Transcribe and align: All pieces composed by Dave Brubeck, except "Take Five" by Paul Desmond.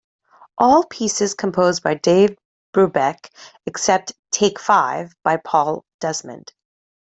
All 0.57 0.83
pieces 0.87 1.35
composed 1.35 1.83
by 1.83 1.93
Dave 1.93 2.35
Brubeck, 2.73 3.29
except 3.67 4.13
"Take 4.31 4.57
Five" 4.57 5.13
by 5.23 5.37
Paul 5.37 5.85
Desmond. 5.99 6.51